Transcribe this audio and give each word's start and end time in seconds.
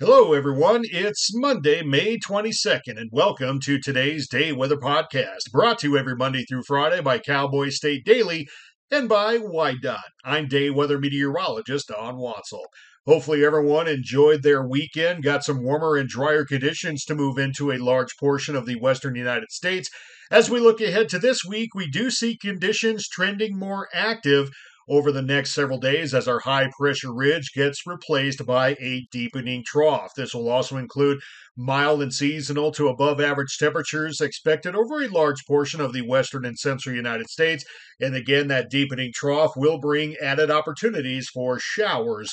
Hello, 0.00 0.32
everyone. 0.32 0.82
It's 0.84 1.34
Monday, 1.34 1.82
May 1.82 2.18
22nd, 2.18 2.96
and 2.96 3.10
welcome 3.12 3.58
to 3.64 3.80
today's 3.80 4.28
Day 4.28 4.52
Weather 4.52 4.76
Podcast, 4.76 5.50
brought 5.50 5.80
to 5.80 5.88
you 5.88 5.98
every 5.98 6.14
Monday 6.14 6.44
through 6.44 6.62
Friday 6.68 7.00
by 7.00 7.18
Cowboy 7.18 7.70
State 7.70 8.04
Daily 8.04 8.46
and 8.92 9.08
by 9.08 9.38
WYDOT. 9.38 9.98
I'm 10.24 10.46
day 10.46 10.70
weather 10.70 11.00
meteorologist 11.00 11.88
Don 11.88 12.14
Watzel. 12.14 12.62
Hopefully, 13.08 13.44
everyone 13.44 13.88
enjoyed 13.88 14.44
their 14.44 14.64
weekend, 14.64 15.24
got 15.24 15.42
some 15.42 15.64
warmer 15.64 15.96
and 15.96 16.08
drier 16.08 16.44
conditions 16.44 17.04
to 17.06 17.16
move 17.16 17.36
into 17.36 17.72
a 17.72 17.78
large 17.78 18.16
portion 18.20 18.54
of 18.54 18.66
the 18.66 18.78
western 18.78 19.16
United 19.16 19.50
States. 19.50 19.88
As 20.30 20.48
we 20.48 20.60
look 20.60 20.80
ahead 20.80 21.08
to 21.08 21.18
this 21.18 21.44
week, 21.44 21.74
we 21.74 21.90
do 21.90 22.12
see 22.12 22.36
conditions 22.36 23.08
trending 23.08 23.58
more 23.58 23.88
active 23.92 24.50
over 24.88 25.12
the 25.12 25.22
next 25.22 25.52
several 25.52 25.78
days 25.78 26.14
as 26.14 26.26
our 26.26 26.40
high 26.40 26.70
pressure 26.78 27.12
ridge 27.12 27.52
gets 27.54 27.86
replaced 27.86 28.44
by 28.46 28.70
a 28.80 29.06
deepening 29.10 29.62
trough. 29.66 30.12
This 30.16 30.34
will 30.34 30.48
also 30.48 30.76
include 30.76 31.20
mild 31.56 32.02
and 32.02 32.12
seasonal 32.12 32.72
to 32.72 32.88
above 32.88 33.20
average 33.20 33.56
temperatures 33.58 34.20
expected 34.20 34.74
over 34.74 35.02
a 35.02 35.08
large 35.08 35.44
portion 35.46 35.80
of 35.80 35.92
the 35.92 36.06
western 36.06 36.44
and 36.44 36.58
central 36.58 36.94
United 36.94 37.28
States. 37.28 37.64
And 38.00 38.14
again, 38.14 38.48
that 38.48 38.70
deepening 38.70 39.12
trough 39.14 39.52
will 39.56 39.78
bring 39.78 40.16
added 40.22 40.50
opportunities 40.50 41.28
for 41.28 41.58
showers 41.58 42.32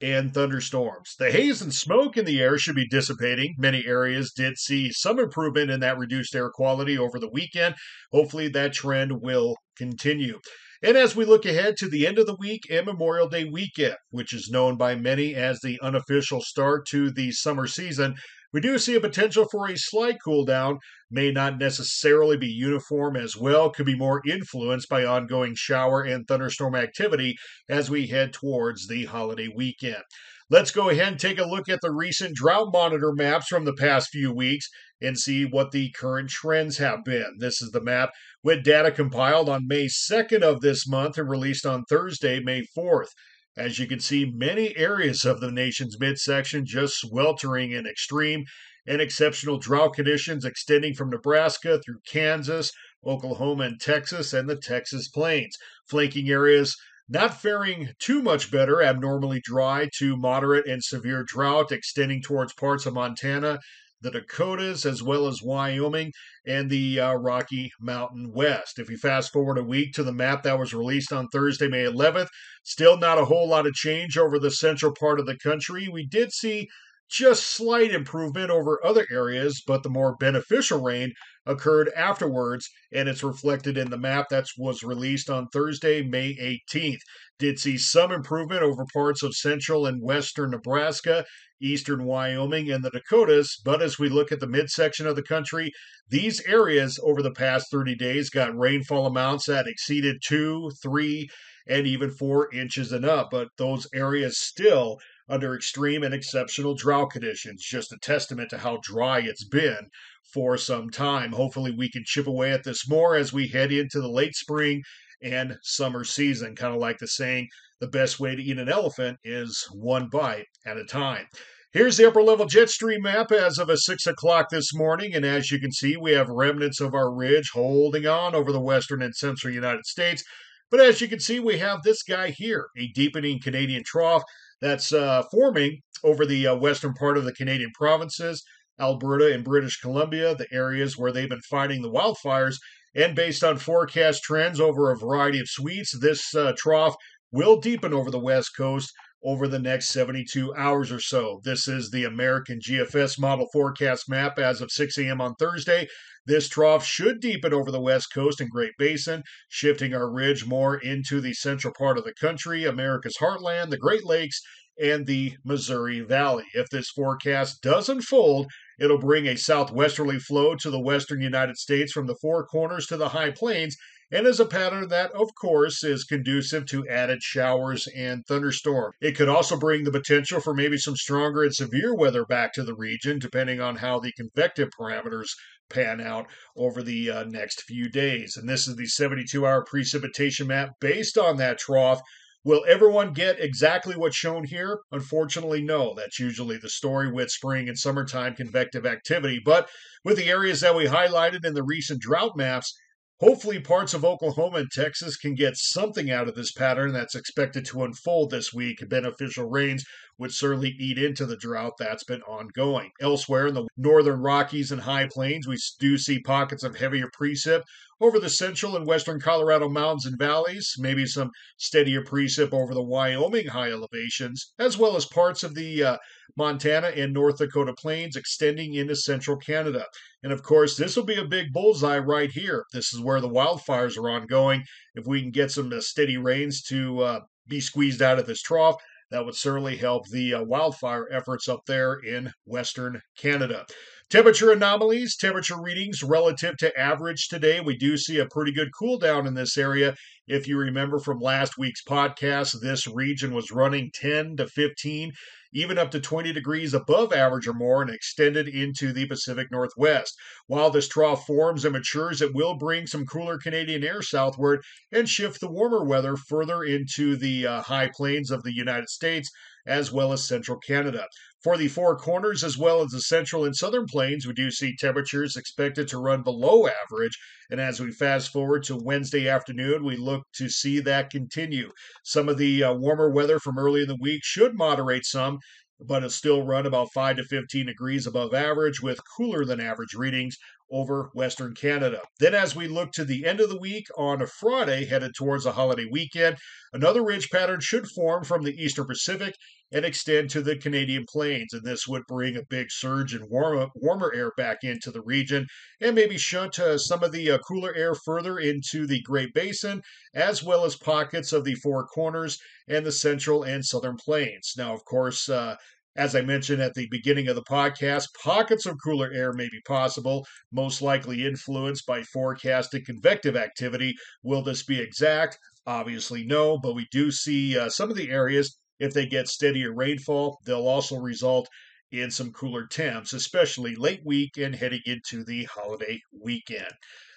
and 0.00 0.32
thunderstorms. 0.32 1.14
The 1.18 1.30
haze 1.30 1.60
and 1.60 1.74
smoke 1.74 2.16
in 2.16 2.24
the 2.24 2.40
air 2.40 2.56
should 2.56 2.76
be 2.76 2.88
dissipating. 2.88 3.54
Many 3.58 3.84
areas 3.86 4.32
did 4.32 4.56
see 4.56 4.90
some 4.92 5.18
improvement 5.18 5.70
in 5.70 5.80
that 5.80 5.98
reduced 5.98 6.34
air 6.34 6.50
quality 6.50 6.96
over 6.96 7.18
the 7.18 7.28
weekend. 7.30 7.74
Hopefully, 8.12 8.48
that 8.48 8.72
trend 8.72 9.20
will 9.20 9.56
continue. 9.76 10.38
And 10.82 10.96
as 10.96 11.14
we 11.14 11.26
look 11.26 11.44
ahead 11.44 11.76
to 11.78 11.88
the 11.90 12.06
end 12.06 12.18
of 12.18 12.24
the 12.26 12.36
week 12.36 12.66
and 12.70 12.86
Memorial 12.86 13.28
Day 13.28 13.44
weekend, 13.44 13.96
which 14.08 14.32
is 14.32 14.48
known 14.50 14.76
by 14.76 14.94
many 14.94 15.34
as 15.34 15.60
the 15.60 15.78
unofficial 15.82 16.40
start 16.40 16.86
to 16.86 17.10
the 17.10 17.32
summer 17.32 17.66
season, 17.66 18.14
we 18.50 18.62
do 18.62 18.78
see 18.78 18.96
a 18.96 19.00
potential 19.00 19.46
for 19.50 19.68
a 19.68 19.76
slight 19.76 20.16
cool 20.24 20.46
down, 20.46 20.78
may 21.10 21.30
not 21.30 21.58
necessarily 21.58 22.38
be 22.38 22.48
uniform 22.48 23.14
as 23.14 23.36
well, 23.36 23.68
could 23.68 23.84
be 23.84 23.94
more 23.94 24.22
influenced 24.26 24.88
by 24.88 25.04
ongoing 25.04 25.54
shower 25.54 26.02
and 26.02 26.26
thunderstorm 26.26 26.74
activity 26.74 27.36
as 27.68 27.90
we 27.90 28.06
head 28.06 28.32
towards 28.32 28.88
the 28.88 29.04
holiday 29.04 29.48
weekend. 29.54 30.02
Let's 30.48 30.72
go 30.72 30.88
ahead 30.88 31.08
and 31.08 31.20
take 31.20 31.38
a 31.38 31.46
look 31.46 31.68
at 31.68 31.80
the 31.80 31.92
recent 31.92 32.34
drought 32.34 32.70
monitor 32.72 33.12
maps 33.12 33.46
from 33.46 33.66
the 33.66 33.74
past 33.74 34.08
few 34.10 34.32
weeks 34.32 34.68
and 35.00 35.18
see 35.18 35.44
what 35.44 35.70
the 35.70 35.90
current 35.92 36.30
trends 36.30 36.78
have 36.78 37.04
been. 37.04 37.36
This 37.38 37.62
is 37.62 37.70
the 37.70 37.82
map 37.82 38.10
with 38.42 38.64
data 38.64 38.90
compiled 38.90 39.48
on 39.48 39.66
May 39.66 39.86
2nd 39.86 40.42
of 40.42 40.60
this 40.60 40.86
month 40.86 41.18
and 41.18 41.28
released 41.28 41.66
on 41.66 41.84
Thursday, 41.84 42.40
May 42.40 42.64
4th. 42.76 43.10
As 43.56 43.78
you 43.78 43.86
can 43.86 44.00
see, 44.00 44.30
many 44.32 44.76
areas 44.76 45.24
of 45.24 45.40
the 45.40 45.50
nation's 45.50 45.98
midsection 45.98 46.64
just 46.64 47.00
sweltering 47.00 47.72
in 47.72 47.86
extreme 47.86 48.44
and 48.86 49.00
exceptional 49.00 49.58
drought 49.58 49.94
conditions 49.94 50.44
extending 50.44 50.94
from 50.94 51.10
Nebraska 51.10 51.80
through 51.84 52.00
Kansas, 52.06 52.72
Oklahoma, 53.04 53.64
and 53.64 53.80
Texas, 53.80 54.32
and 54.32 54.48
the 54.48 54.56
Texas 54.56 55.08
plains. 55.08 55.56
Flanking 55.88 56.30
areas 56.30 56.76
not 57.08 57.40
faring 57.40 57.90
too 57.98 58.22
much 58.22 58.52
better, 58.52 58.80
abnormally 58.80 59.40
dry 59.42 59.88
to 59.98 60.16
moderate 60.16 60.66
and 60.66 60.82
severe 60.82 61.24
drought 61.24 61.72
extending 61.72 62.22
towards 62.22 62.52
parts 62.52 62.86
of 62.86 62.94
Montana, 62.94 63.58
the 64.02 64.10
Dakotas, 64.10 64.86
as 64.86 65.02
well 65.02 65.26
as 65.26 65.42
Wyoming 65.42 66.12
and 66.46 66.70
the 66.70 67.00
uh, 67.00 67.14
Rocky 67.14 67.70
Mountain 67.80 68.32
West. 68.32 68.78
If 68.78 68.90
you 68.90 68.96
fast 68.96 69.32
forward 69.32 69.58
a 69.58 69.64
week 69.64 69.92
to 69.94 70.02
the 70.02 70.12
map 70.12 70.42
that 70.42 70.58
was 70.58 70.72
released 70.72 71.12
on 71.12 71.28
Thursday, 71.28 71.68
May 71.68 71.84
11th, 71.84 72.28
still 72.64 72.96
not 72.96 73.18
a 73.18 73.26
whole 73.26 73.48
lot 73.48 73.66
of 73.66 73.74
change 73.74 74.16
over 74.16 74.38
the 74.38 74.50
central 74.50 74.94
part 74.98 75.20
of 75.20 75.26
the 75.26 75.36
country. 75.36 75.88
We 75.88 76.06
did 76.06 76.32
see 76.32 76.68
just 77.10 77.46
slight 77.46 77.90
improvement 77.90 78.50
over 78.50 78.84
other 78.84 79.06
areas, 79.10 79.62
but 79.66 79.82
the 79.82 79.90
more 79.90 80.16
beneficial 80.16 80.80
rain 80.80 81.12
occurred 81.44 81.90
afterwards, 81.96 82.68
and 82.92 83.08
it's 83.08 83.24
reflected 83.24 83.76
in 83.76 83.90
the 83.90 83.98
map 83.98 84.26
that 84.30 84.46
was 84.56 84.82
released 84.82 85.28
on 85.28 85.48
Thursday, 85.48 86.02
May 86.02 86.34
18th. 86.36 87.00
Did 87.38 87.58
see 87.58 87.76
some 87.78 88.12
improvement 88.12 88.62
over 88.62 88.84
parts 88.92 89.22
of 89.22 89.34
central 89.34 89.86
and 89.86 90.02
western 90.02 90.50
Nebraska, 90.50 91.24
eastern 91.60 92.04
Wyoming, 92.04 92.70
and 92.70 92.84
the 92.84 92.90
Dakotas, 92.90 93.60
but 93.64 93.82
as 93.82 93.98
we 93.98 94.08
look 94.08 94.30
at 94.30 94.40
the 94.40 94.46
midsection 94.46 95.06
of 95.06 95.16
the 95.16 95.22
country, 95.22 95.72
these 96.08 96.40
areas 96.46 96.98
over 97.02 97.22
the 97.22 97.32
past 97.32 97.70
30 97.70 97.96
days 97.96 98.30
got 98.30 98.56
rainfall 98.56 99.06
amounts 99.06 99.46
that 99.46 99.66
exceeded 99.66 100.22
two, 100.24 100.70
three, 100.82 101.28
and 101.66 101.86
even 101.86 102.10
four 102.10 102.52
inches 102.52 102.92
and 102.92 103.04
up, 103.04 103.28
but 103.30 103.48
those 103.56 103.86
areas 103.94 104.38
still 104.38 104.98
under 105.30 105.54
extreme 105.54 106.02
and 106.02 106.12
exceptional 106.12 106.74
drought 106.74 107.10
conditions. 107.10 107.64
Just 107.64 107.92
a 107.92 107.98
testament 108.02 108.50
to 108.50 108.58
how 108.58 108.80
dry 108.82 109.20
it's 109.20 109.44
been 109.44 109.88
for 110.34 110.56
some 110.56 110.90
time. 110.90 111.32
Hopefully, 111.32 111.72
we 111.76 111.90
can 111.90 112.02
chip 112.04 112.26
away 112.26 112.52
at 112.52 112.64
this 112.64 112.88
more 112.88 113.14
as 113.16 113.32
we 113.32 113.48
head 113.48 113.72
into 113.72 114.00
the 114.00 114.10
late 114.10 114.34
spring 114.34 114.82
and 115.22 115.56
summer 115.62 116.04
season. 116.04 116.56
Kind 116.56 116.74
of 116.74 116.80
like 116.80 116.98
the 116.98 117.06
saying, 117.06 117.48
the 117.80 117.88
best 117.88 118.20
way 118.20 118.34
to 118.36 118.42
eat 118.42 118.58
an 118.58 118.68
elephant 118.68 119.18
is 119.24 119.66
one 119.72 120.08
bite 120.10 120.46
at 120.66 120.76
a 120.76 120.84
time. 120.84 121.26
Here's 121.72 121.96
the 121.96 122.08
upper 122.08 122.22
level 122.22 122.46
jet 122.46 122.68
stream 122.68 123.02
map 123.02 123.30
as 123.30 123.56
of 123.56 123.70
a 123.70 123.76
6 123.76 124.04
o'clock 124.08 124.48
this 124.50 124.74
morning, 124.74 125.14
and 125.14 125.24
as 125.24 125.52
you 125.52 125.60
can 125.60 125.70
see, 125.70 125.96
we 125.96 126.12
have 126.12 126.28
remnants 126.28 126.80
of 126.80 126.94
our 126.94 127.14
ridge 127.14 127.50
holding 127.54 128.06
on 128.06 128.34
over 128.34 128.50
the 128.50 128.60
western 128.60 129.02
and 129.02 129.14
central 129.14 129.54
United 129.54 129.86
States. 129.86 130.24
But 130.68 130.80
as 130.80 131.00
you 131.00 131.06
can 131.06 131.20
see, 131.20 131.38
we 131.38 131.58
have 131.58 131.82
this 131.82 132.02
guy 132.02 132.30
here, 132.36 132.66
a 132.76 132.88
deepening 132.88 133.40
Canadian 133.40 133.82
trough 133.84 134.24
that's 134.60 134.92
uh, 134.92 135.22
forming 135.30 135.80
over 136.04 136.24
the 136.24 136.46
uh, 136.46 136.56
western 136.56 136.94
part 136.94 137.16
of 137.16 137.24
the 137.24 137.32
Canadian 137.32 137.70
provinces, 137.74 138.42
Alberta 138.80 139.32
and 139.32 139.44
British 139.44 139.78
Columbia, 139.80 140.34
the 140.34 140.46
areas 140.52 140.96
where 140.96 141.12
they've 141.12 141.28
been 141.28 141.40
fighting 141.50 141.82
the 141.82 141.90
wildfires. 141.90 142.56
And 142.94 143.14
based 143.14 143.44
on 143.44 143.58
forecast 143.58 144.22
trends 144.22 144.60
over 144.60 144.90
a 144.90 144.98
variety 144.98 145.38
of 145.38 145.48
suites, 145.48 145.96
this 146.00 146.34
uh, 146.34 146.52
trough 146.56 146.96
will 147.30 147.60
deepen 147.60 147.94
over 147.94 148.10
the 148.10 148.18
west 148.18 148.50
coast 148.56 148.92
over 149.22 149.46
the 149.46 149.58
next 149.58 149.88
72 149.88 150.54
hours 150.54 150.90
or 150.90 151.00
so. 151.00 151.40
This 151.44 151.68
is 151.68 151.90
the 151.90 152.04
American 152.04 152.58
GFS 152.58 153.18
model 153.18 153.48
forecast 153.52 154.08
map 154.08 154.38
as 154.38 154.60
of 154.60 154.70
6 154.70 154.98
a.m. 154.98 155.20
on 155.20 155.34
Thursday. 155.34 155.88
This 156.26 156.48
trough 156.48 156.84
should 156.84 157.20
deepen 157.20 157.52
over 157.52 157.70
the 157.70 157.80
west 157.80 158.12
coast 158.12 158.40
and 158.40 158.50
Great 158.50 158.72
Basin, 158.78 159.22
shifting 159.48 159.94
our 159.94 160.10
ridge 160.10 160.46
more 160.46 160.76
into 160.76 161.20
the 161.20 161.34
central 161.34 161.72
part 161.76 161.98
of 161.98 162.04
the 162.04 162.14
country, 162.14 162.64
America's 162.64 163.16
heartland, 163.18 163.70
the 163.70 163.78
Great 163.78 164.04
Lakes, 164.04 164.40
and 164.80 165.06
the 165.06 165.36
Missouri 165.44 166.00
Valley. 166.00 166.44
If 166.54 166.68
this 166.70 166.90
forecast 166.90 167.62
does 167.62 167.88
unfold, 167.88 168.46
it'll 168.78 168.98
bring 168.98 169.26
a 169.26 169.36
southwesterly 169.36 170.18
flow 170.18 170.54
to 170.56 170.70
the 170.70 170.80
western 170.80 171.20
United 171.20 171.58
States 171.58 171.92
from 171.92 172.06
the 172.06 172.16
Four 172.20 172.46
Corners 172.46 172.86
to 172.86 172.96
the 172.96 173.10
High 173.10 173.30
Plains 173.30 173.76
and 174.10 174.26
is 174.26 174.40
a 174.40 174.46
pattern 174.46 174.88
that, 174.88 175.12
of 175.12 175.34
course, 175.34 175.84
is 175.84 176.04
conducive 176.04 176.66
to 176.66 176.86
added 176.88 177.22
showers 177.22 177.88
and 177.94 178.24
thunderstorms. 178.26 178.94
It 179.00 179.16
could 179.16 179.28
also 179.28 179.58
bring 179.58 179.84
the 179.84 179.92
potential 179.92 180.40
for 180.40 180.54
maybe 180.54 180.78
some 180.78 180.96
stronger 180.96 181.42
and 181.42 181.54
severe 181.54 181.94
weather 181.94 182.24
back 182.24 182.52
to 182.54 182.62
the 182.62 182.74
region, 182.74 183.18
depending 183.18 183.60
on 183.60 183.76
how 183.76 184.00
the 184.00 184.12
convective 184.12 184.70
parameters 184.78 185.30
pan 185.68 186.00
out 186.00 186.26
over 186.56 186.82
the 186.82 187.10
uh, 187.10 187.24
next 187.24 187.62
few 187.62 187.88
days. 187.88 188.36
And 188.36 188.48
this 188.48 188.66
is 188.66 188.76
the 188.76 188.86
72 188.86 189.46
hour 189.46 189.64
precipitation 189.64 190.48
map 190.48 190.70
based 190.80 191.16
on 191.16 191.36
that 191.36 191.58
trough 191.58 192.00
Will 192.42 192.64
everyone 192.66 193.12
get 193.12 193.38
exactly 193.38 193.96
what's 193.96 194.16
shown 194.16 194.44
here? 194.44 194.78
Unfortunately, 194.92 195.62
no. 195.62 195.92
That's 195.94 196.18
usually 196.18 196.56
the 196.56 196.70
story 196.70 197.12
with 197.12 197.30
spring 197.30 197.68
and 197.68 197.78
summertime 197.78 198.34
convective 198.34 198.86
activity. 198.86 199.42
But 199.44 199.68
with 200.04 200.16
the 200.16 200.30
areas 200.30 200.62
that 200.62 200.74
we 200.74 200.86
highlighted 200.86 201.44
in 201.44 201.52
the 201.52 201.62
recent 201.62 202.00
drought 202.00 202.38
maps, 202.38 202.74
Hopefully, 203.20 203.60
parts 203.60 203.92
of 203.92 204.02
Oklahoma 204.02 204.58
and 204.58 204.70
Texas 204.70 205.16
can 205.16 205.34
get 205.34 205.54
something 205.54 206.10
out 206.10 206.26
of 206.26 206.34
this 206.34 206.52
pattern 206.52 206.94
that's 206.94 207.14
expected 207.14 207.66
to 207.66 207.84
unfold 207.84 208.30
this 208.30 208.54
week. 208.54 208.88
Beneficial 208.88 209.48
rains 209.48 209.84
would 210.20 210.32
certainly 210.32 210.76
eat 210.78 210.98
into 210.98 211.24
the 211.24 211.36
drought 211.36 211.72
that's 211.78 212.04
been 212.04 212.20
ongoing. 212.22 212.90
Elsewhere 213.00 213.46
in 213.46 213.54
the 213.54 213.66
northern 213.78 214.20
Rockies 214.20 214.70
and 214.70 214.82
High 214.82 215.08
Plains, 215.10 215.48
we 215.48 215.56
do 215.80 215.96
see 215.96 216.20
pockets 216.20 216.62
of 216.62 216.76
heavier 216.76 217.08
precip 217.18 217.62
over 218.02 218.18
the 218.18 218.28
central 218.28 218.76
and 218.76 218.86
western 218.86 219.18
Colorado 219.18 219.68
mountains 219.68 220.04
and 220.04 220.18
valleys, 220.18 220.74
maybe 220.78 221.06
some 221.06 221.30
steadier 221.56 222.02
precip 222.02 222.52
over 222.52 222.74
the 222.74 222.82
Wyoming 222.82 223.46
high 223.46 223.70
elevations, 223.70 224.52
as 224.58 224.76
well 224.76 224.94
as 224.94 225.06
parts 225.06 225.42
of 225.42 225.54
the 225.54 225.82
uh, 225.82 225.96
Montana 226.36 226.88
and 226.88 227.14
North 227.14 227.38
Dakota 227.38 227.72
plains 227.72 228.14
extending 228.14 228.74
into 228.74 228.96
central 228.96 229.38
Canada. 229.38 229.86
And 230.22 230.32
of 230.32 230.42
course, 230.42 230.76
this 230.76 230.96
will 230.96 231.04
be 231.04 231.16
a 231.16 231.24
big 231.24 231.52
bullseye 231.52 231.98
right 231.98 232.30
here. 232.30 232.64
This 232.72 232.92
is 232.92 233.00
where 233.00 233.22
the 233.22 233.28
wildfires 233.28 233.96
are 233.96 234.10
ongoing. 234.10 234.64
If 234.94 235.06
we 235.06 235.22
can 235.22 235.30
get 235.30 235.50
some 235.50 235.72
uh, 235.72 235.80
steady 235.80 236.18
rains 236.18 236.62
to 236.64 237.00
uh, 237.00 237.20
be 237.48 237.60
squeezed 237.60 238.02
out 238.02 238.18
of 238.18 238.26
this 238.26 238.42
trough, 238.42 238.76
that 239.10 239.24
would 239.24 239.34
certainly 239.34 239.76
help 239.76 240.08
the 240.08 240.34
uh, 240.34 240.44
wildfire 240.44 241.06
efforts 241.10 241.48
up 241.48 241.60
there 241.66 241.94
in 241.94 242.32
Western 242.44 243.00
Canada. 243.18 243.66
Temperature 244.08 244.50
anomalies, 244.50 245.16
temperature 245.16 245.60
readings 245.60 246.02
relative 246.02 246.56
to 246.56 246.76
average 246.78 247.28
today. 247.28 247.60
We 247.60 247.76
do 247.76 247.96
see 247.96 248.18
a 248.18 248.26
pretty 248.26 248.52
good 248.52 248.70
cool 248.76 248.98
down 248.98 249.26
in 249.26 249.34
this 249.34 249.56
area. 249.56 249.94
If 250.26 250.48
you 250.48 250.58
remember 250.58 250.98
from 250.98 251.20
last 251.20 251.56
week's 251.58 251.84
podcast, 251.84 252.60
this 252.60 252.88
region 252.88 253.32
was 253.32 253.52
running 253.52 253.90
10 253.94 254.36
to 254.38 254.48
15 254.48 255.12
even 255.52 255.78
up 255.78 255.90
to 255.90 256.00
20 256.00 256.32
degrees 256.32 256.74
above 256.74 257.12
average 257.12 257.46
or 257.46 257.54
more, 257.54 257.82
and 257.82 257.90
extended 257.90 258.48
into 258.48 258.92
the 258.92 259.06
Pacific 259.06 259.50
Northwest. 259.50 260.14
While 260.46 260.70
this 260.70 260.88
trough 260.88 261.26
forms 261.26 261.64
and 261.64 261.72
matures, 261.72 262.22
it 262.22 262.34
will 262.34 262.56
bring 262.56 262.86
some 262.86 263.06
cooler 263.06 263.38
Canadian 263.38 263.84
air 263.84 264.02
southward 264.02 264.62
and 264.92 265.08
shift 265.08 265.40
the 265.40 265.50
warmer 265.50 265.84
weather 265.84 266.16
further 266.16 266.62
into 266.62 267.16
the 267.16 267.46
uh, 267.46 267.62
high 267.62 267.90
plains 267.94 268.30
of 268.30 268.42
the 268.42 268.54
United 268.54 268.88
States 268.88 269.30
as 269.66 269.92
well 269.92 270.12
as 270.12 270.26
central 270.26 270.58
Canada. 270.58 271.06
For 271.42 271.56
the 271.56 271.68
Four 271.68 271.96
Corners, 271.96 272.44
as 272.44 272.58
well 272.58 272.82
as 272.82 272.90
the 272.90 273.00
central 273.00 273.46
and 273.46 273.56
southern 273.56 273.86
plains, 273.86 274.26
we 274.26 274.34
do 274.34 274.50
see 274.50 274.76
temperatures 274.76 275.36
expected 275.36 275.88
to 275.88 275.96
run 275.96 276.22
below 276.22 276.68
average. 276.68 277.18
And 277.50 277.58
as 277.58 277.80
we 277.80 277.92
fast 277.92 278.30
forward 278.30 278.62
to 278.64 278.76
Wednesday 278.76 279.26
afternoon, 279.26 279.82
we 279.82 279.96
look 279.96 280.24
to 280.34 280.50
see 280.50 280.80
that 280.80 281.08
continue. 281.08 281.70
Some 282.04 282.28
of 282.28 282.36
the 282.36 282.62
uh, 282.62 282.74
warmer 282.74 283.08
weather 283.08 283.38
from 283.38 283.58
early 283.58 283.80
in 283.80 283.88
the 283.88 283.96
week 283.98 284.20
should 284.22 284.54
moderate 284.54 285.06
some, 285.06 285.38
but 285.80 285.98
it'll 285.98 286.10
still 286.10 286.42
run 286.42 286.66
about 286.66 286.92
5 286.92 287.16
to 287.16 287.24
15 287.24 287.64
degrees 287.64 288.06
above 288.06 288.34
average 288.34 288.82
with 288.82 289.00
cooler 289.16 289.46
than 289.46 289.60
average 289.60 289.94
readings 289.94 290.36
over 290.70 291.10
Western 291.14 291.54
Canada. 291.54 292.00
Then, 292.18 292.34
as 292.34 292.54
we 292.54 292.68
look 292.68 292.92
to 292.92 293.04
the 293.04 293.24
end 293.24 293.40
of 293.40 293.48
the 293.48 293.58
week 293.58 293.86
on 293.96 294.22
a 294.22 294.26
Friday, 294.26 294.84
headed 294.86 295.12
towards 295.14 295.46
a 295.46 295.52
holiday 295.52 295.86
weekend, 295.90 296.36
another 296.72 297.04
ridge 297.04 297.30
pattern 297.30 297.60
should 297.60 297.86
form 297.88 298.24
from 298.24 298.44
the 298.44 298.54
Eastern 298.54 298.86
Pacific 298.86 299.34
and 299.72 299.84
extend 299.84 300.30
to 300.30 300.42
the 300.42 300.56
Canadian 300.56 301.04
plains. 301.08 301.52
And 301.52 301.64
this 301.64 301.86
would 301.86 302.02
bring 302.08 302.36
a 302.36 302.42
big 302.48 302.68
surge 302.70 303.14
in 303.14 303.28
warmer, 303.28 303.68
warmer 303.74 304.12
air 304.14 304.32
back 304.36 304.58
into 304.62 304.90
the 304.90 305.02
region 305.02 305.46
and 305.80 305.94
maybe 305.94 306.18
shunt 306.18 306.58
uh, 306.58 306.76
some 306.78 307.02
of 307.02 307.12
the 307.12 307.30
uh, 307.30 307.38
cooler 307.38 307.74
air 307.74 307.94
further 307.94 308.38
into 308.38 308.86
the 308.86 309.00
Great 309.02 309.32
Basin, 309.34 309.82
as 310.14 310.42
well 310.42 310.64
as 310.64 310.76
pockets 310.76 311.32
of 311.32 311.44
the 311.44 311.54
Four 311.54 311.86
Corners 311.86 312.38
and 312.68 312.84
the 312.84 312.92
central 312.92 313.42
and 313.42 313.64
southern 313.64 313.96
plains. 313.96 314.54
Now, 314.56 314.74
of 314.74 314.84
course, 314.84 315.28
uh, 315.28 315.56
as 315.96 316.14
I 316.14 316.22
mentioned 316.22 316.62
at 316.62 316.74
the 316.74 316.86
beginning 316.90 317.28
of 317.28 317.34
the 317.34 317.42
podcast, 317.42 318.06
pockets 318.22 318.64
of 318.66 318.78
cooler 318.82 319.10
air 319.12 319.32
may 319.32 319.48
be 319.48 319.60
possible, 319.66 320.24
most 320.52 320.80
likely 320.80 321.26
influenced 321.26 321.84
by 321.86 322.02
forecasted 322.02 322.86
convective 322.86 323.36
activity. 323.36 323.94
Will 324.22 324.42
this 324.42 324.62
be 324.64 324.80
exact? 324.80 325.38
Obviously, 325.66 326.24
no, 326.24 326.58
but 326.58 326.74
we 326.74 326.86
do 326.90 327.10
see 327.10 327.58
uh, 327.58 327.68
some 327.68 327.90
of 327.90 327.96
the 327.96 328.10
areas, 328.10 328.56
if 328.78 328.94
they 328.94 329.06
get 329.06 329.28
steadier 329.28 329.74
rainfall, 329.74 330.38
they'll 330.46 330.68
also 330.68 330.96
result 330.96 331.48
in 331.92 332.10
some 332.10 332.32
cooler 332.32 332.66
temps, 332.66 333.12
especially 333.12 333.74
late 333.74 334.00
week 334.04 334.36
and 334.36 334.54
heading 334.54 334.80
into 334.86 335.24
the 335.24 335.44
holiday 335.44 336.00
weekend. 336.12 336.72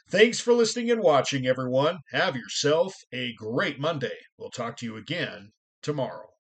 Thanks 0.10 0.40
for 0.40 0.54
listening 0.54 0.92
and 0.92 1.02
watching, 1.02 1.48
everyone. 1.48 2.00
Have 2.12 2.36
yourself 2.36 2.94
a 3.14 3.34
great 3.34 3.80
Monday. 3.80 4.18
We'll 4.38 4.50
talk 4.50 4.78
to 4.78 4.86
you 4.86 4.98
again 4.98 5.52
tomorrow. 5.82 6.33